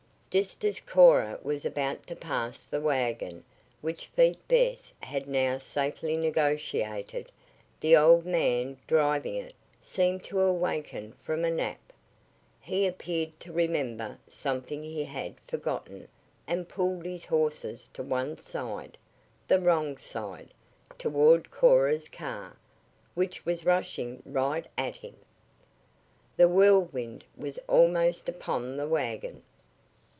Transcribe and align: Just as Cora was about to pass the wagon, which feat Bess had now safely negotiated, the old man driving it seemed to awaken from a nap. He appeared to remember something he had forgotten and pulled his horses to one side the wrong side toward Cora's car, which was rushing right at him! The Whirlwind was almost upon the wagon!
Just 0.31 0.63
as 0.63 0.79
Cora 0.79 1.37
was 1.43 1.65
about 1.65 2.07
to 2.07 2.15
pass 2.15 2.61
the 2.61 2.79
wagon, 2.79 3.43
which 3.81 4.07
feat 4.15 4.37
Bess 4.47 4.93
had 5.01 5.27
now 5.27 5.57
safely 5.57 6.15
negotiated, 6.15 7.29
the 7.81 7.97
old 7.97 8.25
man 8.25 8.77
driving 8.87 9.35
it 9.35 9.53
seemed 9.81 10.23
to 10.23 10.39
awaken 10.39 11.11
from 11.21 11.43
a 11.43 11.51
nap. 11.51 11.91
He 12.61 12.87
appeared 12.87 13.37
to 13.41 13.51
remember 13.51 14.19
something 14.25 14.81
he 14.83 15.03
had 15.03 15.35
forgotten 15.47 16.07
and 16.47 16.69
pulled 16.69 17.03
his 17.03 17.25
horses 17.25 17.89
to 17.89 18.01
one 18.01 18.37
side 18.37 18.97
the 19.49 19.59
wrong 19.59 19.97
side 19.97 20.53
toward 20.97 21.51
Cora's 21.51 22.07
car, 22.07 22.55
which 23.15 23.45
was 23.45 23.65
rushing 23.65 24.23
right 24.25 24.67
at 24.77 24.95
him! 24.95 25.17
The 26.37 26.47
Whirlwind 26.47 27.25
was 27.35 27.57
almost 27.67 28.29
upon 28.29 28.77
the 28.77 28.87
wagon! 28.87 29.43